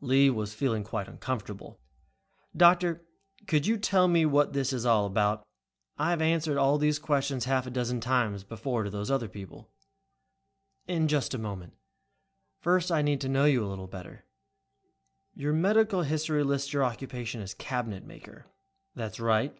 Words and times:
Lee 0.00 0.30
was 0.30 0.54
feeling 0.54 0.86
uncomfortable. 0.90 1.78
"Doctor, 2.56 3.04
could 3.46 3.66
you 3.66 3.76
tell 3.76 4.08
me 4.08 4.24
what 4.24 4.54
this 4.54 4.72
is 4.72 4.86
all 4.86 5.04
about? 5.04 5.46
I 5.98 6.12
must 6.16 6.20
have 6.20 6.22
answered 6.22 6.78
these 6.80 6.98
questions 6.98 7.44
half 7.44 7.66
a 7.66 7.70
dozen 7.70 8.00
times 8.00 8.44
before 8.44 8.84
to 8.84 8.88
those 8.88 9.10
other 9.10 9.28
people." 9.28 9.74
"In 10.86 11.06
just 11.06 11.34
a 11.34 11.38
moment. 11.38 11.74
First 12.62 12.90
I 12.90 13.02
need 13.02 13.20
to 13.20 13.28
know 13.28 13.44
you 13.44 13.62
a 13.62 13.68
little 13.68 13.86
better. 13.86 14.24
Your 15.34 15.52
medical 15.52 16.00
history 16.00 16.42
lists 16.42 16.72
your 16.72 16.82
occupation 16.82 17.42
as 17.42 17.52
'cabinet 17.52 18.04
maker'." 18.04 18.46
"That's 18.94 19.20
right." 19.20 19.54